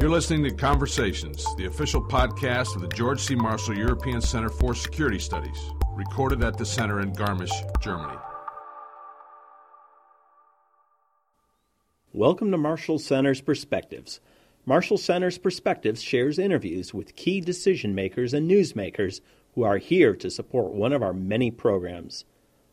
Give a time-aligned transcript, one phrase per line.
[0.00, 3.34] You're listening to Conversations, the official podcast of the George C.
[3.34, 8.16] Marshall European Center for Security Studies, recorded at the center in Garmisch, Germany.
[12.12, 14.20] Welcome to Marshall Center's Perspectives.
[14.64, 19.20] Marshall Center's Perspectives shares interviews with key decision makers and newsmakers
[19.56, 22.24] who are here to support one of our many programs.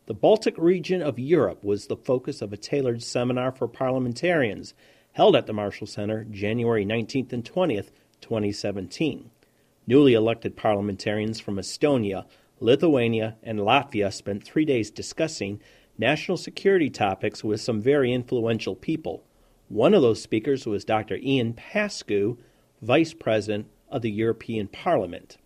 [0.06, 4.74] The Baltic region of Europe was the focus of a tailored seminar for parliamentarians
[5.16, 7.88] held at the Marshall Center January 19th and 20th,
[8.20, 9.30] 2017.
[9.86, 12.26] Newly elected parliamentarians from Estonia,
[12.60, 15.58] Lithuania, and Latvia spent three days discussing
[15.96, 19.24] national security topics with some very influential people.
[19.68, 21.16] One of those speakers was Dr.
[21.16, 22.36] Ian Pascu,
[22.82, 25.38] Vice President of the European Parliament.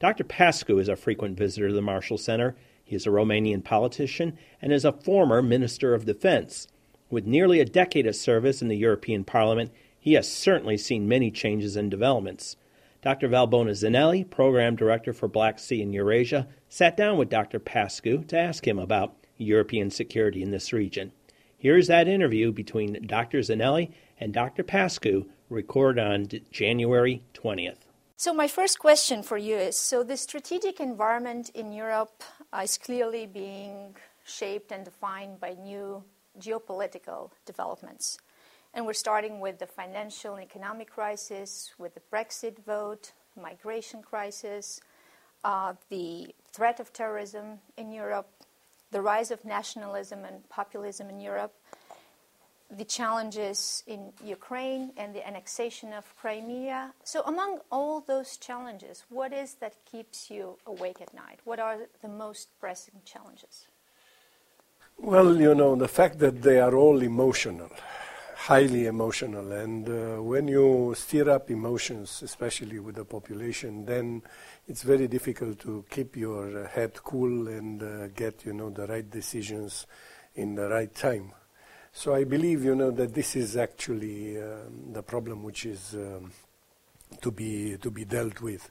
[0.00, 0.24] Dr.
[0.24, 2.56] Pascu is a frequent visitor to the Marshall Center.
[2.82, 6.66] He is a Romanian politician and is a former Minister of Defense.
[7.12, 11.30] With nearly a decade of service in the European Parliament, he has certainly seen many
[11.30, 12.56] changes and developments.
[13.02, 13.28] Dr.
[13.28, 17.60] Valbona Zeneli, Program Director for Black Sea and Eurasia, sat down with Dr.
[17.60, 21.12] Pascu to ask him about European security in this region.
[21.58, 23.40] Here's that interview between Dr.
[23.40, 24.64] Zeneli and Dr.
[24.64, 27.84] Pascu, recorded on January 20th.
[28.16, 32.24] So, my first question for you is so, the strategic environment in Europe
[32.62, 36.04] is clearly being shaped and defined by new
[36.38, 38.18] geopolitical developments.
[38.74, 44.80] And we're starting with the financial and economic crisis, with the Brexit vote, migration crisis,
[45.44, 48.28] uh, the threat of terrorism in Europe,
[48.90, 51.54] the rise of nationalism and populism in Europe,
[52.70, 56.94] the challenges in Ukraine and the annexation of Crimea.
[57.04, 61.40] So, among all those challenges, what is that keeps you awake at night?
[61.44, 63.66] What are the most pressing challenges?
[64.98, 67.70] Well, you know, the fact that they are all emotional,
[68.36, 74.22] highly emotional, and uh, when you stir up emotions, especially with the population, then
[74.68, 79.10] it's very difficult to keep your head cool and uh, get, you know, the right
[79.10, 79.86] decisions
[80.36, 81.32] in the right time.
[81.92, 84.56] So I believe, you know, that this is actually uh,
[84.92, 86.30] the problem which is um,
[87.20, 88.70] to be to be dealt with.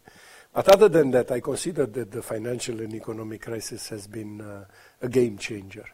[0.53, 4.66] But other than that, I consider that the financial and economic crisis has been uh,
[5.01, 5.85] a game changer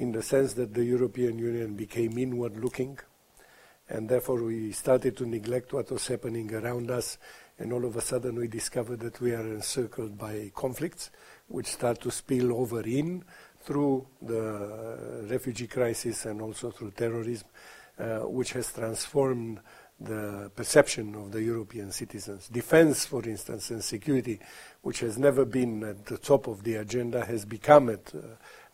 [0.00, 2.98] in the sense that the European Union became inward looking,
[3.90, 7.18] and therefore we started to neglect what was happening around us,
[7.58, 11.10] and all of a sudden we discovered that we are encircled by conflicts
[11.48, 13.22] which start to spill over in
[13.62, 17.48] through the refugee crisis and also through terrorism,
[17.98, 19.60] uh, which has transformed
[20.00, 22.48] the perception of the European citizens.
[22.48, 24.40] Defense, for instance, and security,
[24.80, 28.20] which has never been at the top of the agenda, has become at uh,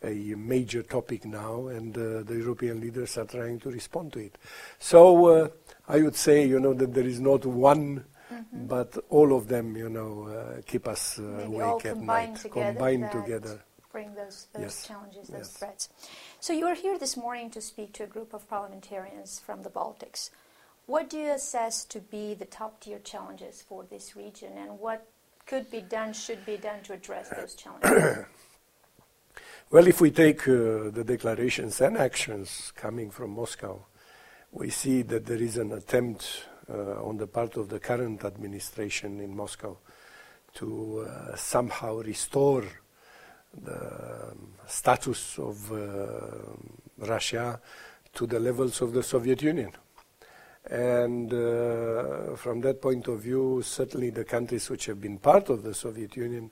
[0.03, 4.37] a major topic now, and uh, the European leaders are trying to respond to it.
[4.79, 5.47] So uh,
[5.87, 8.67] I would say, you know, that there is not one, mm-hmm.
[8.67, 13.11] but all of them, you know, uh, keep us uh, awake at night, together combined
[13.11, 13.61] together.
[13.91, 14.87] Bring those, those yes.
[14.87, 15.57] challenges, those yes.
[15.57, 15.89] threats.
[16.39, 19.69] So you are here this morning to speak to a group of parliamentarians from the
[19.69, 20.29] Baltics.
[20.85, 25.05] What do you assess to be the top tier challenges for this region, and what
[25.45, 28.25] could be done, should be done to address those challenges?
[29.69, 33.85] Well, if we take uh, the declarations and actions coming from Moscow,
[34.53, 39.19] we see that there is an attempt uh, on the part of the current administration
[39.19, 39.77] in Moscow
[40.53, 42.63] to uh, somehow restore
[43.61, 45.69] the um, status of
[46.99, 47.59] Russia
[48.13, 49.73] to the levels of the Soviet Union.
[50.71, 55.63] And uh, from that point of view, certainly the countries which have been part of
[55.63, 56.51] the Soviet Union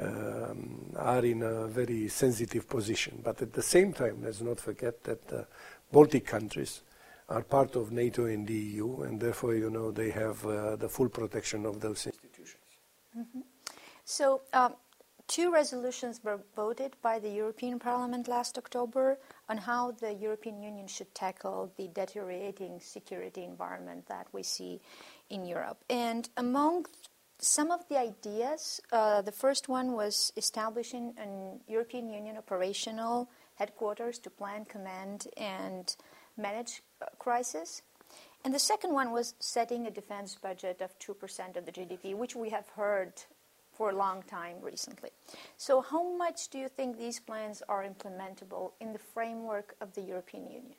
[0.00, 3.20] um, are in a very sensitive position.
[3.22, 5.46] But at the same time, let's not forget that the
[5.90, 6.82] Baltic countries
[7.28, 10.88] are part of NATO and the EU, and therefore, you know, they have uh, the
[10.88, 12.62] full protection of those institutions.
[13.18, 13.40] Mm-hmm.
[14.04, 14.74] So, um,
[15.26, 20.86] two resolutions were voted by the European Parliament last October on how the European Union
[20.86, 24.80] should tackle the deteriorating security environment that we see
[25.28, 25.84] in Europe.
[25.90, 26.86] And among
[27.38, 34.18] some of the ideas, uh, the first one was establishing an European Union operational headquarters
[34.20, 35.94] to plan, command, and
[36.36, 37.82] manage uh, crisis.
[38.44, 42.34] And the second one was setting a defense budget of 2% of the GDP, which
[42.36, 43.12] we have heard
[43.72, 45.10] for a long time recently.
[45.56, 50.00] So, how much do you think these plans are implementable in the framework of the
[50.00, 50.74] European Union?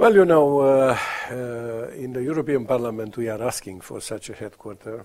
[0.00, 0.98] Well, you know, uh,
[1.30, 5.04] uh, in the European Parliament we are asking for such a headquarter.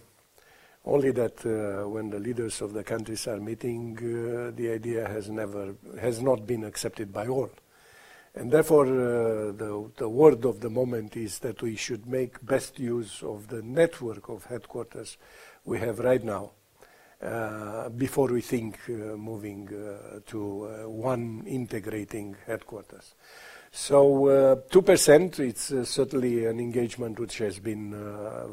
[0.85, 5.29] Only that uh, when the leaders of the countries are meeting, uh, the idea has
[5.29, 7.49] never, has not been accepted by all.
[8.35, 12.79] And therefore, uh, the, the word of the moment is that we should make best
[12.79, 15.17] use of the network of headquarters
[15.65, 16.51] we have right now
[17.21, 19.67] uh, before we think moving
[20.27, 23.13] to one integrating headquarters.
[23.77, 27.91] So 2%, it's certainly an engagement which has been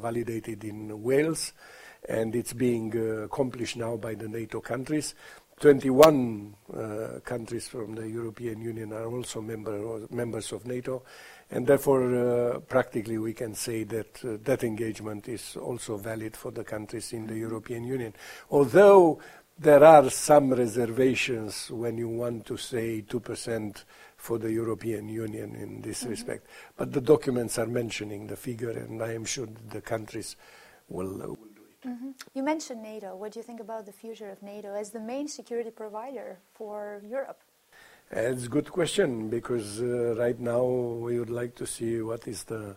[0.02, 1.52] validated in Wales,
[2.08, 5.14] and it's being accomplished now by the NATO countries.
[5.60, 11.04] 21 uh, countries from the European Union are also member, members of NATO,
[11.52, 16.50] and therefore, uh, practically, we can say that uh, that engagement is also valid for
[16.50, 18.12] the countries in the European Union.
[18.50, 19.20] Although
[19.56, 23.84] there are some reservations when you want to say 2%
[24.22, 26.10] for the European Union in this mm-hmm.
[26.10, 26.46] respect.
[26.76, 30.36] But the documents are mentioning the figure, and I am sure the countries
[30.88, 31.38] will, uh, will
[31.84, 32.10] Mm-hmm.
[32.32, 33.16] You mentioned NATO.
[33.16, 37.02] What do you think about the future of NATO as the main security provider for
[37.04, 37.40] Europe?
[38.12, 42.44] It's a good question because uh, right now we would like to see what is
[42.44, 42.76] the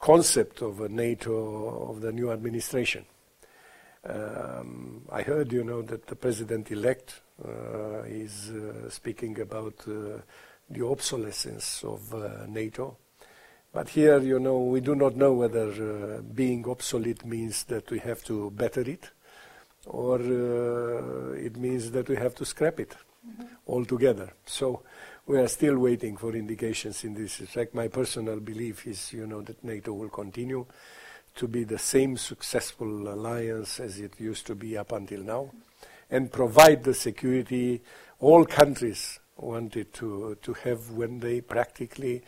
[0.00, 3.04] concept of a NATO of the new administration.
[4.04, 10.20] Um, I heard, you know, that the president-elect uh, is uh, speaking about uh,
[10.70, 12.96] the obsolescence of uh, NATO
[13.74, 17.98] but here, you know, we do not know whether uh, being obsolete means that we
[17.98, 19.10] have to better it
[19.84, 22.94] or uh, it means that we have to scrap it
[23.28, 23.46] mm-hmm.
[23.66, 24.32] altogether.
[24.46, 24.84] So
[25.26, 27.74] we are still waiting for indications in this respect.
[27.74, 30.66] My personal belief is, you know, that NATO will continue
[31.34, 35.50] to be the same successful alliance as it used to be up until now
[36.08, 37.82] and provide the security
[38.20, 42.22] all countries wanted to, to have when they practically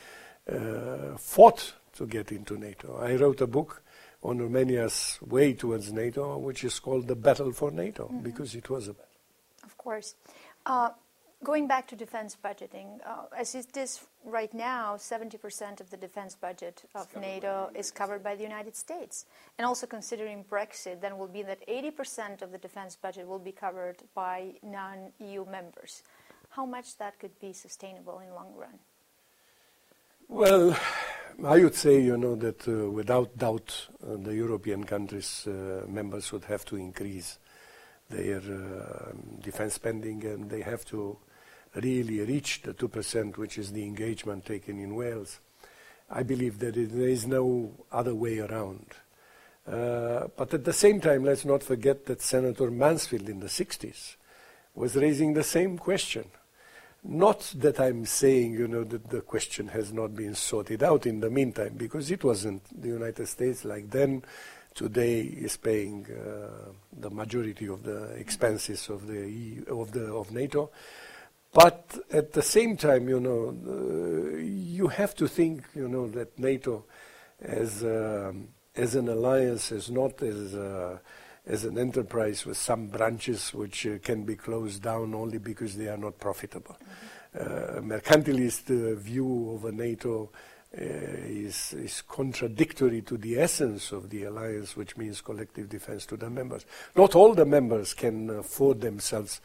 [0.51, 2.99] uh, fought to get into NATO.
[2.99, 3.83] I wrote a book
[4.23, 8.21] on Romania's way towards NATO, which is called The Battle for NATO, mm-hmm.
[8.21, 9.07] because it was a battle.
[9.65, 10.15] Of course.
[10.65, 10.91] Uh,
[11.45, 16.35] going back to defense budgeting, uh, as it is right now, 70% of the defense
[16.35, 19.27] budget of NATO is covered by the United States.
[19.59, 23.53] And also considering Brexit, then will be that 80% of the defense budget will be
[23.53, 26.03] covered by non EU members.
[26.57, 28.79] How much that could be sustainable in the long run?
[30.27, 30.75] Well,
[31.45, 36.33] I would say, you know, that uh, without doubt, uh, the European countries' uh, members
[36.33, 37.39] would have to increase
[38.09, 39.13] their uh,
[39.43, 41.19] defense spending and they have to
[41.75, 45.41] really reach the 2%, which is the engagement taken in Wales.
[46.09, 48.87] I believe that it, there is no other way around.
[49.71, 54.17] Uh, but at the same time, let's not forget that Senator Mansfield in the 60s
[54.75, 56.25] was raising the same question.
[57.09, 61.21] Not that I'm saying, you know, that the question has not been sorted out in
[61.21, 62.63] the meantime, because it wasn't.
[62.83, 64.25] The United States, like then,
[64.75, 70.33] today is paying uh, the majority of the expenses of the EU, of the of
[70.33, 70.71] NATO.
[71.53, 76.37] But at the same time, you know, uh, you have to think, you know, that
[76.39, 76.85] NATO,
[77.41, 80.99] as um, as an alliance, is not as uh,
[81.47, 85.89] as an enterprise with some branches which uh, can be closed down only because they
[85.89, 86.77] are not profitable.
[87.39, 90.31] Uh, mercantilist uh, view of NATO
[90.77, 96.17] uh, is, is contradictory to the essence of the alliance, which means collective defense to
[96.17, 96.67] the members.
[96.97, 99.41] Not all the members can afford themselves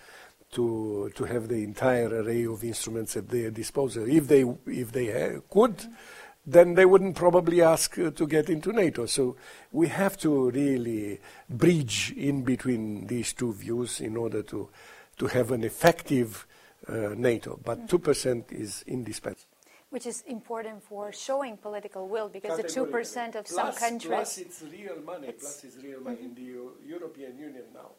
[0.54, 4.06] to to have the entire array of instruments at their disposal.
[4.10, 5.78] If they if they ha- could.
[5.78, 9.06] Mm-hmm then they wouldn't probably ask uh, to get into NATO.
[9.06, 9.36] So
[9.72, 14.70] we have to really bridge in between these two views in order to,
[15.18, 16.48] to have an effective
[16.88, 17.60] uh, NATO.
[17.64, 17.90] But mm.
[17.90, 19.48] 2% is indispensable.
[19.92, 24.08] Which is important for showing political will because the 2% of plus, some countries.
[24.08, 25.28] Plus, it's real money.
[25.28, 26.16] It's plus, it's real money.
[26.16, 26.26] Mm-hmm.
[26.26, 27.92] In the U- European Union now,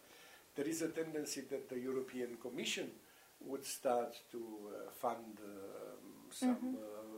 [0.57, 2.91] there is a tendency that the European Commission
[3.45, 6.49] would start to uh, fund um, some.
[6.57, 7.12] Mm-hmm uh, uh,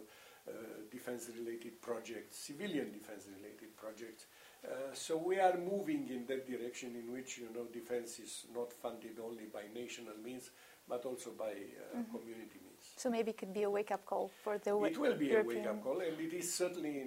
[0.90, 4.26] defense-related projects, civilian defense-related projects.
[4.64, 8.72] Uh, so we are moving in that direction in which you know defense is not
[8.72, 10.50] funded only by national means
[10.88, 12.16] but also by uh, mm-hmm.
[12.16, 12.84] community means.
[12.96, 15.72] So maybe it could be a wake-up call for the It will be European a
[15.72, 17.02] wake-up call, and it is certainly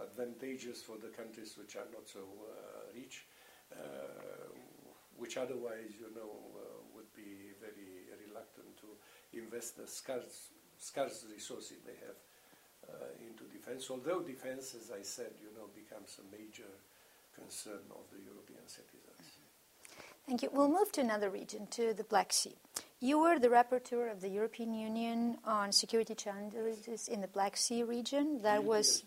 [0.00, 3.26] advantageous for the countries which are not so uh, rich,
[3.72, 3.76] uh,
[5.16, 6.60] which otherwise, you know, uh,
[6.94, 8.88] would be very reluctant to
[9.38, 12.31] invest the scarce, scarce resources they have uh,
[13.20, 16.70] into defense, although defense, as I said, you know, becomes a major
[17.34, 19.02] concern of the European citizens.
[20.26, 20.50] Thank you.
[20.52, 22.54] We'll move to another region, to the Black Sea.
[23.00, 27.82] You were the rapporteur of the European Union on security challenges in the Black Sea
[27.82, 28.40] region.
[28.42, 29.02] That was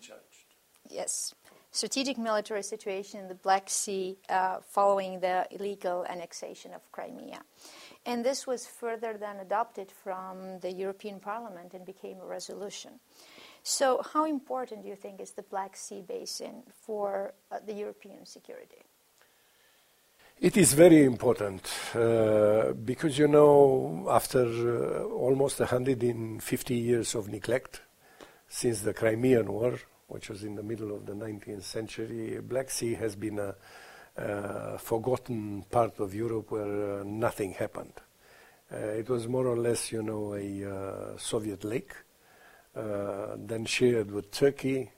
[0.90, 1.34] yes,
[1.70, 7.40] strategic military situation in the Black Sea uh, following the illegal annexation of Crimea.
[8.04, 13.00] And this was further then adopted from the European Parliament and became a resolution.
[13.68, 18.24] So, how important do you think is the Black Sea Basin for uh, the European
[18.24, 18.84] security?
[20.40, 27.80] It is very important uh, because, you know, after uh, almost 150 years of neglect
[28.48, 32.94] since the Crimean War, which was in the middle of the 19th century, Black Sea
[32.94, 33.56] has been a
[34.16, 37.94] uh, forgotten part of Europe where uh, nothing happened.
[38.72, 41.94] Uh, it was more or less, you know, a uh, Soviet lake,
[42.76, 44.90] then shared with Turkey,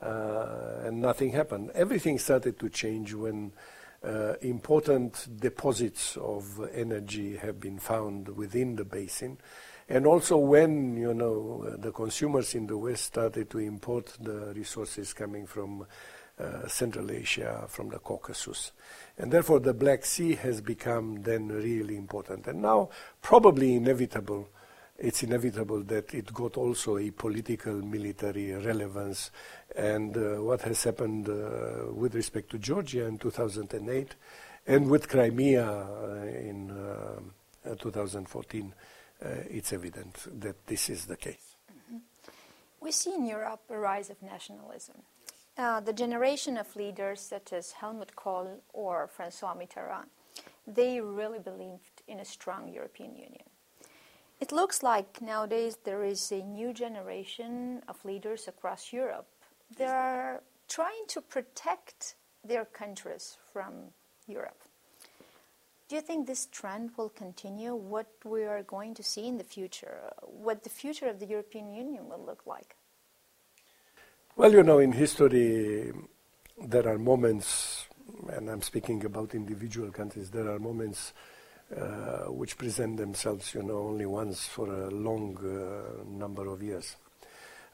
[0.00, 1.70] and nothing happened.
[1.74, 3.52] Everything started to change when
[4.04, 9.38] uh, important deposits of energy have been found within the basin.
[9.88, 14.52] And also when, you know, uh, the consumers in the West started to import the
[14.54, 15.86] resources coming from
[16.38, 18.72] uh, Central Asia, from the Caucasus.
[19.16, 22.46] And therefore the Black Sea has become then really important.
[22.46, 22.90] And now
[23.22, 24.48] probably inevitable
[24.98, 29.30] it's inevitable that it got also a political military relevance.
[29.74, 34.14] And uh, what has happened uh, with respect to Georgia in 2008
[34.66, 38.74] and with Crimea uh, in uh, uh, 2014,
[39.22, 41.56] uh, it's evident that this is the case.
[41.72, 41.98] Mm-hmm.
[42.80, 45.02] We see in Europe a rise of nationalism.
[45.56, 50.08] the generation of leaders such as Helmut Kohl or Francois Mitterrand,
[50.66, 53.44] they really believed in a strong European Union.
[54.44, 59.26] It looks like nowadays there is a new generation of leaders across Europe.
[59.78, 63.72] They are trying to protect their countries from
[64.26, 64.60] Europe.
[65.88, 67.74] Do you think this trend will continue?
[67.74, 70.12] What we are going to see in the future?
[70.20, 72.76] What the future of the European Union will look like?
[74.36, 75.90] Well, you know, in history,
[76.62, 77.86] there are moments,
[78.28, 81.14] and I'm speaking about individual countries, there are moments
[81.76, 86.96] uh, which present themselves, you know, only once for a long uh, number of years.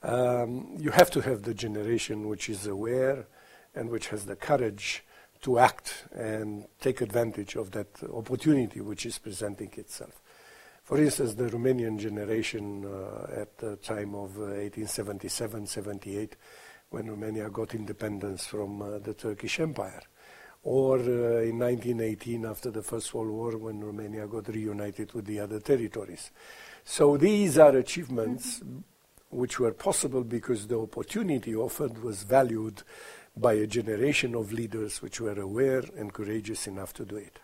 [0.03, 3.27] Um, you have to have the generation which is aware
[3.75, 5.05] and which has the courage
[5.43, 10.21] to act and take advantage of that opportunity which is presenting itself.
[10.85, 16.37] For instance, the Romanian generation uh, at the time of 1877 uh, 78,
[16.91, 20.03] when Romania got independence from uh, the Turkish Empire
[20.63, 25.41] or uh, in 1918 after the First World War when Romania got reunited with the
[25.41, 26.31] other territories.
[26.85, 28.63] So these are achievements
[29.31, 32.83] which were possible because the opportunity offered was valued
[33.37, 37.39] by a generation of leaders which were aware and courageous enough to do it.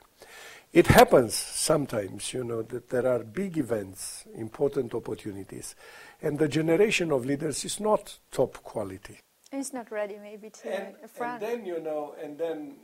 [0.72, 5.74] It happens sometimes, you know, that there are big events, important opportunities,
[6.20, 9.20] and the generation of leaders is not top quality.
[9.52, 12.74] It's not ready, maybe, to and, and then you know, and then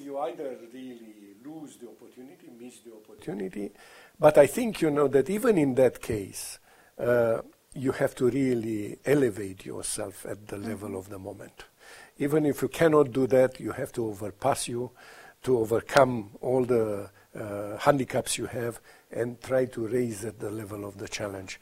[0.00, 3.70] you either really lose the opportunity, miss the opportunity.
[4.18, 6.58] But I think, you know, that even in that case,
[6.98, 7.42] uh,
[7.74, 11.64] you have to really elevate yourself at the level of the moment.
[12.18, 14.90] Even if you cannot do that, you have to overpass you,
[15.42, 18.80] to overcome all the uh, handicaps you have,
[19.10, 21.60] and try to raise at the level of the challenge.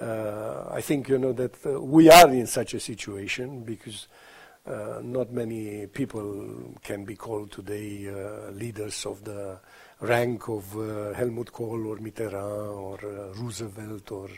[0.00, 4.08] Uh, I think, you know, that uh, we are in such a situation because
[4.66, 9.58] uh, not many people can be called today uh, leaders of the
[10.00, 14.28] rank of uh, Helmut Kohl or Mitterrand or uh, Roosevelt or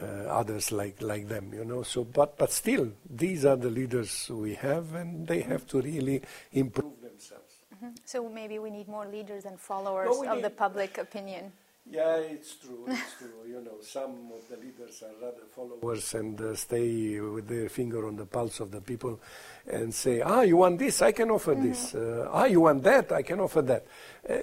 [0.00, 1.82] uh, others like, like them, you know.
[1.82, 6.22] So, but, but still, these are the leaders we have, and they have to really
[6.52, 7.54] improve themselves.
[7.76, 7.90] Mm-hmm.
[8.04, 11.52] So maybe we need more leaders and followers no, of the public opinion.
[11.90, 12.84] Yeah, it's true.
[12.88, 13.46] It's true.
[13.46, 18.06] You know, some of the leaders are rather followers and uh, stay with their finger
[18.06, 19.20] on the pulse of the people
[19.66, 21.68] and say, ah, you want this, I can offer mm-hmm.
[21.68, 21.94] this.
[21.94, 23.86] Uh, ah, you want that, I can offer that.
[24.28, 24.38] Uh,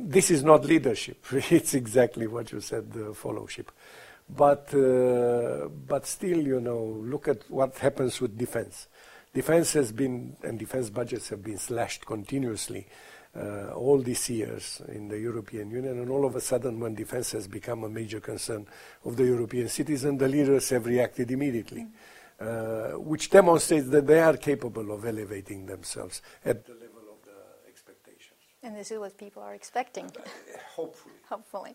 [0.00, 1.24] this is not leadership.
[1.32, 3.72] it's exactly what you said, the followship.
[4.28, 8.86] But, uh, but still, you know, look at what happens with defense.
[9.34, 12.86] Defense has been, and defense budgets have been slashed continuously
[13.36, 17.32] uh, all these years in the European Union, and all of a sudden, when defense
[17.32, 18.66] has become a major concern
[19.04, 21.86] of the European citizens, the leaders have reacted immediately,
[22.40, 27.68] uh, which demonstrates that they are capable of elevating themselves at the level of the
[27.68, 28.38] expectations.
[28.62, 30.06] And this is what people are expecting.
[30.06, 30.20] Uh,
[30.74, 31.14] hopefully.
[31.28, 31.74] Hopefully.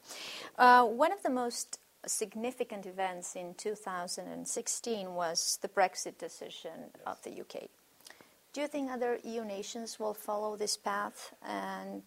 [0.57, 7.03] Uh, one of the most significant events in 2016 was the Brexit decision yes.
[7.05, 7.69] of the UK.
[8.53, 11.33] Do you think other EU nations will follow this path?
[11.41, 12.03] And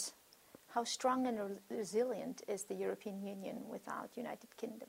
[0.75, 1.39] how strong and
[1.71, 4.89] resilient is the European Union without United Kingdom?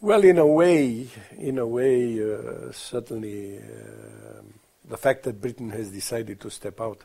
[0.00, 4.42] Well, in a way, in a way, uh, certainly, uh,
[4.88, 7.04] the fact that Britain has decided to step out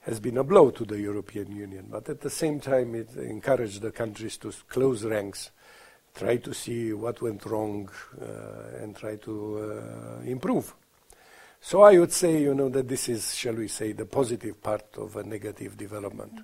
[0.00, 1.86] has been a blow to the European Union.
[1.90, 5.50] But at the same time, it encouraged the countries to close ranks,
[6.14, 7.88] try to see what went wrong,
[8.20, 10.74] uh, and try to uh, improve.
[11.64, 14.84] So I would say, you know, that this is, shall we say, the positive part
[14.98, 16.42] of a negative development.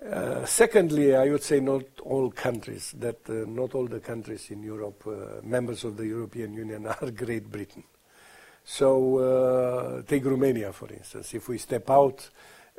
[0.00, 4.62] Uh, secondly, I would say not all countries, that uh, not all the countries in
[4.62, 7.82] Europe, uh, members of the European Union, are Great Britain.
[8.64, 11.34] So uh, take Romania, for instance.
[11.34, 12.30] If we step out,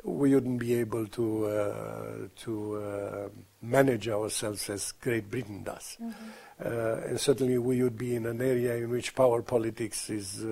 [0.02, 3.28] we wouldn't be able to uh, to uh,
[3.60, 6.12] manage ourselves as Great Britain does, mm-hmm.
[6.64, 10.42] uh, and certainly we would be in an area in which power politics is.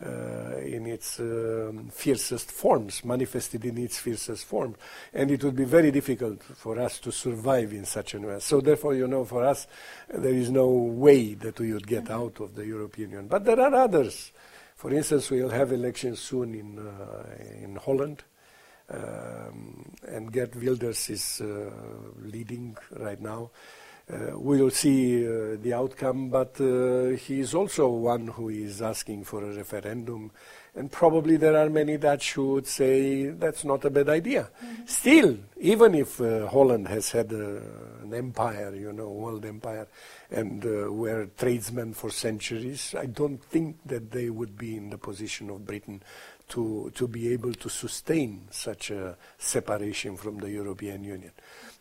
[0.00, 4.76] Uh, in its um, fiercest forms, manifested in its fiercest form.
[5.12, 8.38] And it would be very difficult for us to survive in such a way.
[8.38, 9.66] So, therefore, you know, for us,
[10.08, 13.26] there is no way that we would get out of the European Union.
[13.26, 14.30] But there are others.
[14.76, 17.24] For instance, we'll have elections soon in, uh,
[17.60, 18.22] in Holland.
[18.90, 21.72] Um, and Geert Wilders is uh,
[22.22, 23.50] leading right now.
[24.10, 28.80] Uh, we will see uh, the outcome, but uh, he is also one who is
[28.80, 30.30] asking for a referendum.
[30.74, 34.48] And probably there are many Dutch who would say that's not a bad idea.
[34.64, 34.86] Mm-hmm.
[34.86, 37.60] Still, even if uh, Holland has had uh,
[38.02, 39.88] an empire, you know, world empire,
[40.30, 44.98] and uh, were tradesmen for centuries, I don't think that they would be in the
[44.98, 46.02] position of Britain
[46.50, 51.32] to, to be able to sustain such a separation from the European Union.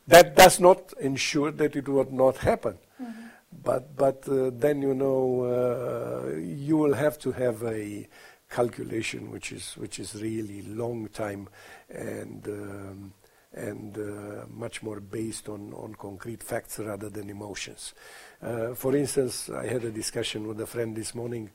[0.07, 2.77] That does not ensure that it would not happen.
[3.01, 3.21] Mm-hmm.
[3.63, 8.07] But, but uh, then, you know, uh, you will have to have a
[8.49, 11.49] calculation which is, which is really long time
[11.89, 13.13] and, um,
[13.53, 17.93] and uh, much more based on, on concrete facts rather than emotions.
[18.41, 21.49] Uh, for instance, I had a discussion with a friend this morning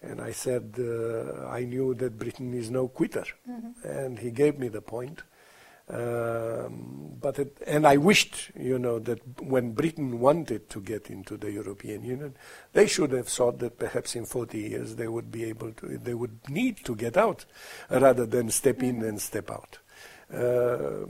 [0.00, 3.24] and I said, uh, I knew that Britain is no quitter.
[3.50, 3.88] Mm-hmm.
[3.88, 5.22] And he gave me the point.
[5.90, 11.36] Um, but it, and I wished, you know, that when Britain wanted to get into
[11.38, 12.34] the European Union,
[12.74, 16.14] they should have thought that perhaps in 40 years they would be able to, they
[16.14, 17.46] would need to get out,
[17.90, 19.78] rather than step in and step out.
[20.32, 21.06] Uh,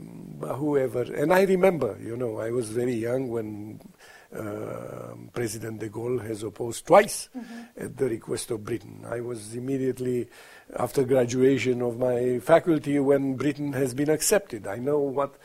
[0.53, 3.81] whoever, and I remember, you know, I was very young when
[5.33, 7.83] President de Gaulle has opposed twice mm-hmm.
[7.83, 9.05] at the request of Britain.
[9.09, 10.27] I was immediately
[10.77, 14.67] after graduation of my faculty when Britain has been accepted.
[14.67, 15.35] I know what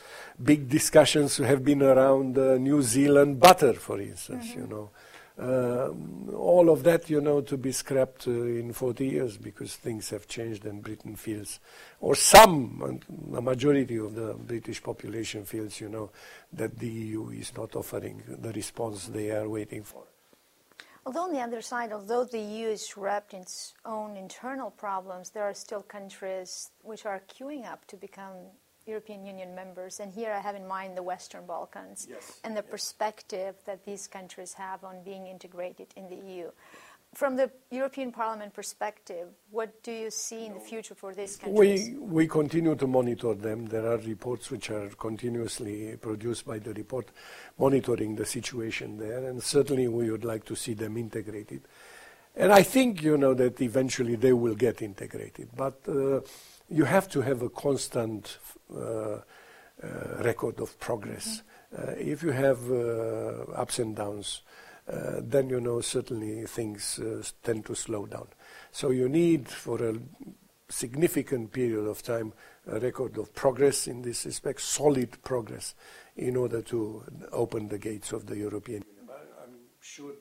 [0.43, 4.61] big discussions have been around uh, New Zealand butter, for instance, mm-hmm.
[4.61, 4.91] you know.
[5.37, 10.11] Um, all of that, you know, to be scrapped uh, in 40 years because things
[10.11, 11.59] have changed and Britain feels,
[12.01, 13.01] or some,
[13.37, 16.11] a majority of the British population feels, you know,
[16.53, 20.05] that the EU is not offering the response they are waiting for.
[21.05, 25.31] Although on the other side, although the EU is wrapped in its own internal problems,
[25.31, 28.37] there are still countries which are queuing up to become
[28.87, 32.41] European Union members, and here I have in mind the Western Balkans yes.
[32.45, 32.71] and the yes.
[32.71, 36.51] perspective that these countries have on being integrated in the EU.
[37.15, 41.91] From the European Parliament perspective, what do you see in the future for these countries?
[41.91, 43.67] We, we continue to monitor them.
[43.67, 47.11] There are reports which are continuously produced by the report
[47.57, 51.63] monitoring the situation there, and certainly we would like to see them integrated.
[52.37, 55.51] And I think, you know, that eventually they will get integrated.
[55.57, 56.21] But uh,
[56.69, 58.39] you have to have a constant
[58.75, 59.19] uh, uh,
[60.21, 61.43] record of progress.
[61.75, 61.91] Mm-hmm.
[61.91, 62.71] Uh, if you have
[63.57, 64.43] ups and downs,
[64.87, 67.01] then you know certainly things
[67.43, 68.29] tend to slow down.
[68.71, 69.95] So you need for a
[70.69, 72.33] significant period of time
[72.67, 75.75] a record of progress in this respect, solid progress,
[76.17, 79.19] in order to open the gates of the European Union.
[79.43, 80.13] I'm sure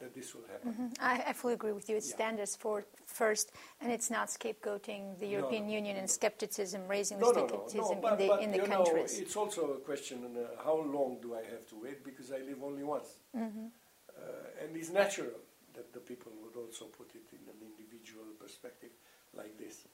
[0.00, 0.72] that this will happen.
[0.72, 0.86] Mm-hmm.
[1.00, 1.96] I, I, fully agree with you.
[1.96, 2.16] It's yeah.
[2.16, 7.32] standards for first, and it's not scapegoating the European no, Union and skepticism, raising no,
[7.32, 9.18] the skepticism but, in the, but, in the countries.
[9.18, 12.38] Know, it's also a question uh, how long do I have to wait because I
[12.38, 13.20] live only once.
[13.36, 13.66] Mm-hmm.
[14.08, 15.36] Uh, and it's natural
[15.74, 18.90] that the people would also put it in an individual perspective
[19.36, 19.86] like this.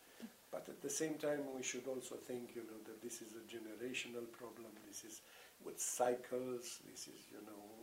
[0.51, 3.45] But at the same time, we should also think, you know, that this is a
[3.45, 4.71] generational problem.
[4.89, 5.21] This is
[5.65, 6.81] with cycles.
[6.89, 7.76] This is, you know,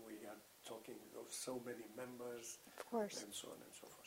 [0.67, 4.03] talking of so many members, of course, and so on and so forth.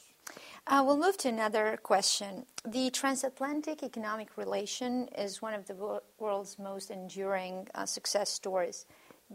[0.66, 2.46] Uh, we'll move to another question.
[2.66, 8.86] The transatlantic economic relation is one of the wo- world's most enduring uh, success stories,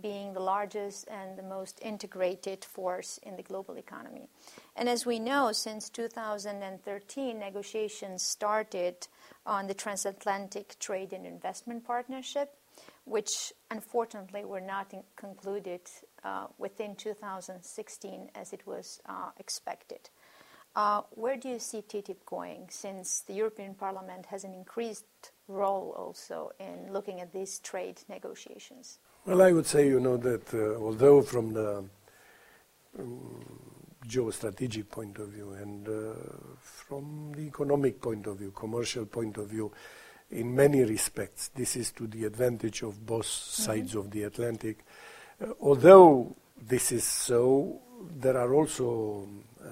[0.01, 4.27] being the largest and the most integrated force in the global economy.
[4.75, 9.07] And as we know, since 2013, negotiations started
[9.45, 12.55] on the transatlantic trade and investment partnership,
[13.05, 15.81] which unfortunately were not concluded
[16.23, 20.09] uh, within 2016 as it was uh, expected.
[20.75, 25.93] Uh, where do you see TTIP going since the European Parliament has an increased role
[25.97, 28.99] also in looking at these trade negotiations?
[29.25, 31.83] Well, I would say, you know, that uh, although from the
[32.97, 33.45] um,
[34.07, 36.13] geostrategic point of view and uh,
[36.59, 39.71] from the economic point of view, commercial point of view,
[40.31, 43.61] in many respects, this is to the advantage of both mm-hmm.
[43.63, 44.85] sides of the Atlantic.
[45.41, 47.81] Uh, although this is so,
[48.17, 49.27] there are also
[49.63, 49.67] uh,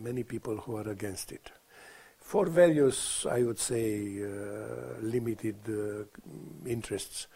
[0.00, 1.50] many people who are against it.
[2.20, 7.26] For various, I would say, uh, limited uh, interests.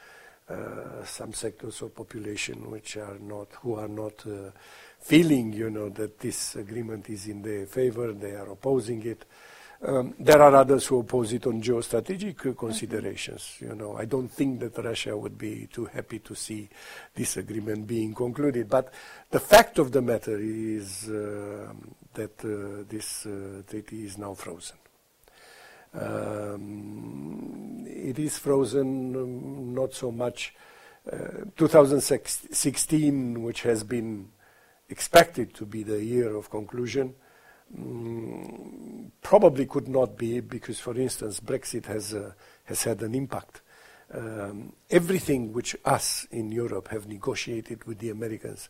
[0.50, 4.50] Uh, some sectors of population which are not, who are not uh,
[5.00, 9.24] feeling, you know, that this agreement is in their favor, they are opposing it.
[9.84, 13.42] Um, there are others who oppose it on geostrategic considerations.
[13.42, 13.66] Mm-hmm.
[13.66, 16.68] You know, I don't think that Russia would be too happy to see
[17.14, 18.68] this agreement being concluded.
[18.68, 18.92] But
[19.30, 21.72] the fact of the matter is uh,
[22.14, 24.76] that uh, this uh, treaty is now frozen.
[25.94, 30.54] Um, it is frozen um, not so much.
[31.10, 34.28] Uh, 2016, which has been
[34.88, 37.14] expected to be the year of conclusion,
[39.22, 42.32] probably could not be because, for instance, Brexit has, uh,
[42.64, 43.62] has had an impact.
[44.12, 48.68] Um, everything which us in Europe have negotiated with the Americans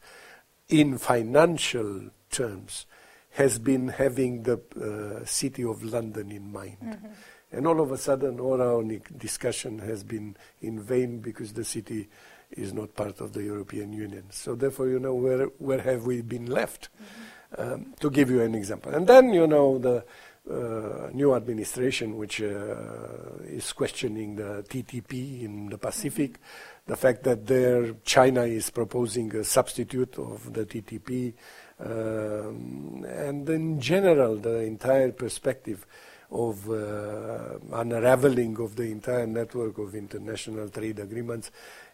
[0.69, 2.87] in financial terms
[3.31, 6.77] has been having the uh, city of London in mind.
[6.83, 7.07] Mm-hmm.
[7.53, 8.83] And all of a sudden, all our
[9.17, 12.09] discussion has been in vain because the city
[12.53, 14.25] is not part of the European Union.
[14.31, 16.88] So therefore, you know, where, where have we been left?
[16.95, 17.23] Mm-hmm.
[17.59, 18.95] Um, to give you an example.
[18.95, 20.05] And then, you know, the
[20.51, 26.38] uh, new administration, which uh, is questioning the TTP in the Pacific,
[26.87, 31.35] the fact that there China is proposing a substitute of the TTP,
[31.81, 35.87] um, and in general, the entire perspective
[36.31, 41.51] of uh, unraveling of the entire network of international trade agreements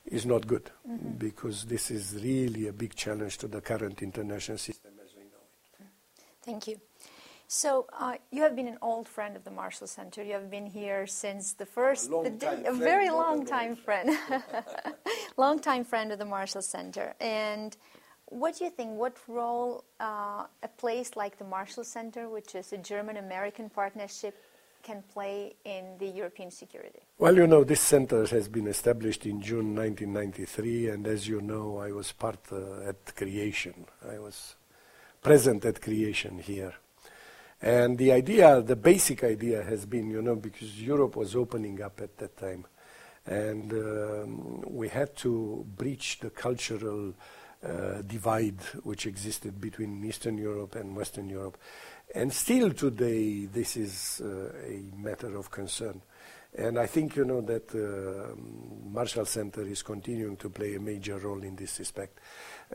[0.07, 1.11] is not good mm-hmm.
[1.19, 4.93] because this is really a big challenge to the current international system.
[6.49, 6.81] Thank you.
[7.47, 10.23] So uh, you have been an old friend of the Marshall Center.
[10.23, 14.17] You have been here since the first, a, the, a very long time friend,
[15.37, 17.15] long time friend of the Marshall Center.
[17.21, 17.77] And
[18.27, 18.91] what do you think?
[18.99, 24.35] What role uh, a place like the Marshall Center, which is a German-American partnership,
[24.83, 27.01] can play in the European security?
[27.19, 31.79] Well, you know, this center has been established in June 1993, and as you know,
[31.79, 33.87] I was part uh, at creation.
[34.11, 34.55] I was
[35.29, 36.75] present at creation here.
[37.61, 42.01] And the idea, the basic idea has been, you know, because Europe was opening up
[42.01, 42.65] at that time,
[43.27, 47.13] and um, we had to breach the cultural
[47.63, 51.59] uh, divide which existed between Eastern Europe and Western Europe.
[52.15, 56.01] And still today, this is uh, a matter of concern.
[56.57, 58.35] And I think, you know, that uh,
[58.93, 62.19] Marshall Center is continuing to play a major role in this respect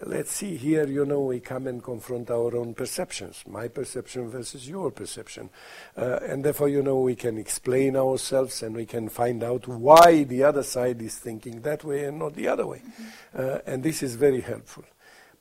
[0.02, 4.67] let's see here, you know, we come and confront our own perceptions, my perception versus
[4.67, 5.49] your perception.
[5.95, 10.23] Uh, and therefore, you know, we can explain ourselves and we can find out why
[10.23, 12.80] the other side is thinking that way and not the other way.
[12.80, 13.04] Mm-hmm.
[13.41, 14.84] Uh, and this is very helpful.